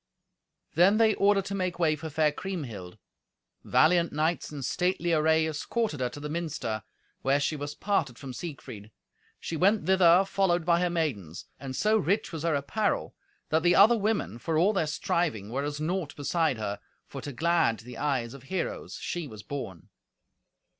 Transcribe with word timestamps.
Then 0.73 0.97
they 0.97 1.13
ordered 1.13 1.45
to 1.45 1.53
make 1.53 1.77
way 1.77 1.95
for 1.95 2.09
fair 2.09 2.31
Kriemhild. 2.31 2.97
Valiant 3.63 4.11
knights 4.11 4.51
in 4.51 4.63
stately 4.63 5.13
array 5.13 5.45
escorted 5.45 5.99
her 5.99 6.09
to 6.09 6.19
the 6.19 6.27
minster, 6.27 6.81
where 7.21 7.39
she 7.39 7.55
was 7.55 7.75
parted 7.75 8.17
from 8.17 8.33
Siegfried. 8.33 8.89
She 9.39 9.55
went 9.55 9.85
thither 9.85 10.25
followed 10.25 10.65
by 10.65 10.79
her 10.79 10.89
maidens; 10.89 11.45
and 11.59 11.75
so 11.75 11.97
rich 11.99 12.31
was 12.33 12.41
her 12.41 12.55
apparel 12.55 13.13
that 13.49 13.61
the 13.61 13.75
other 13.75 13.95
women, 13.95 14.39
for 14.39 14.57
all 14.57 14.73
their 14.73 14.87
striving, 14.87 15.51
were 15.51 15.61
as 15.63 15.79
naught 15.79 16.15
beside 16.15 16.57
her, 16.57 16.79
for 17.05 17.21
to 17.21 17.31
glad 17.31 17.81
the 17.81 17.99
eyes 17.99 18.33
of 18.33 18.41
heroes 18.45 18.95
she 18.99 19.27
was 19.27 19.43
born. 19.43 19.89